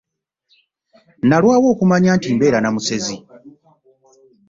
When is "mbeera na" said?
2.35-2.69